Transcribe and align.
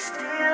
still 0.00 0.49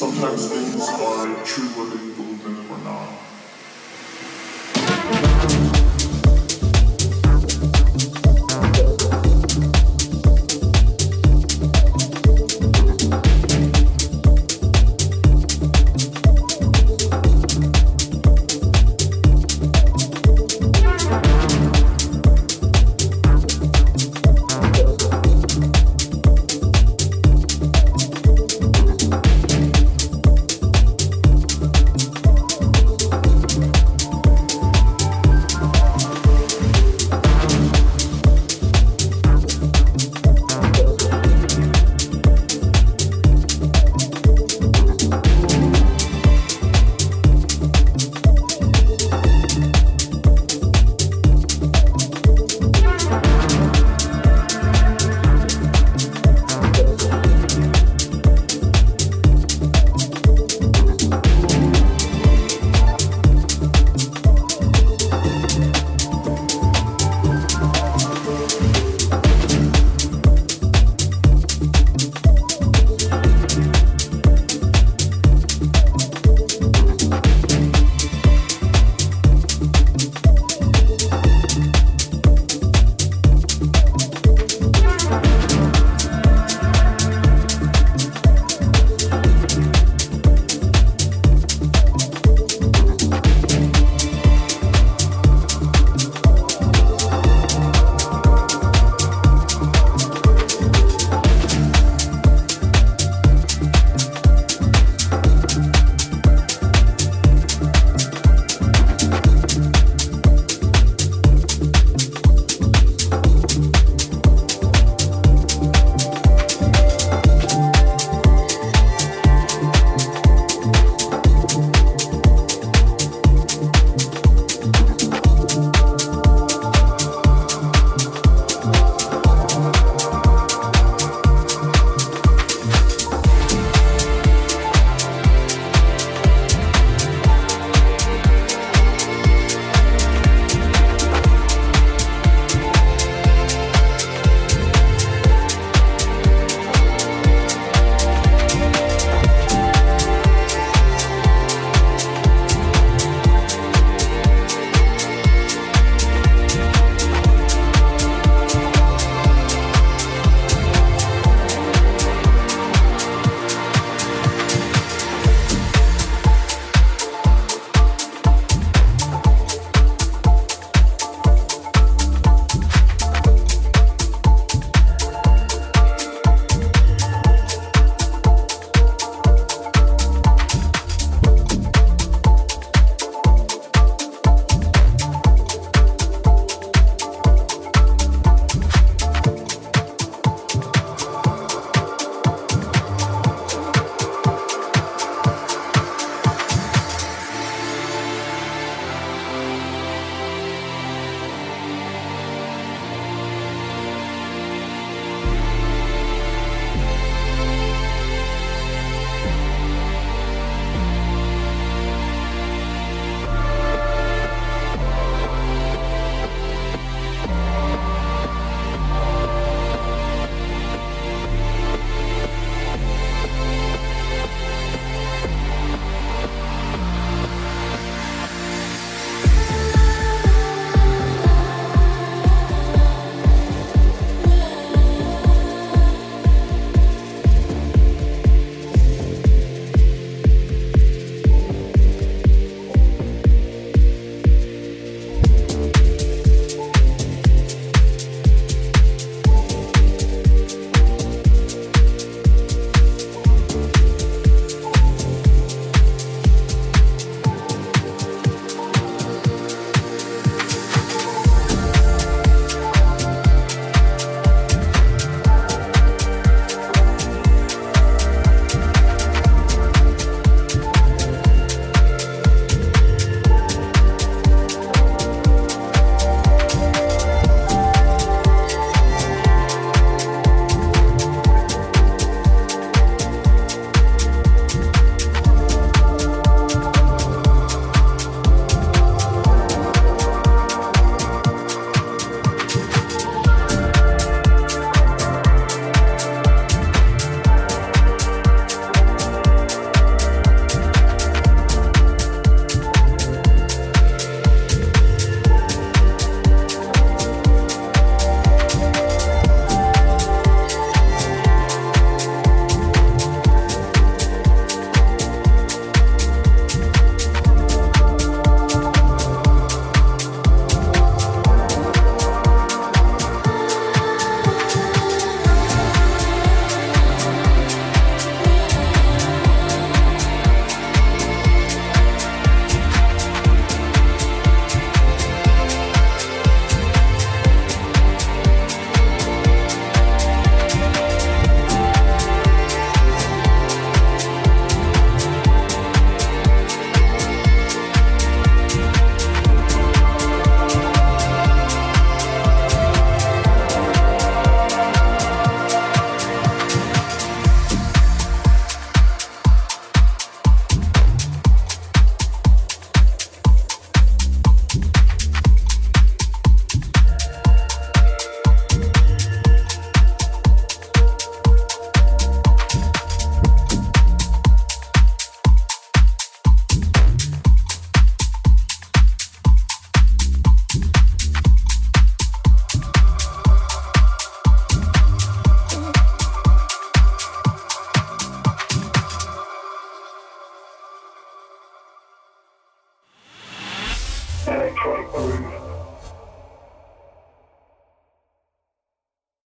sometimes 0.00 0.48
things 0.48 0.88
are 0.88 1.09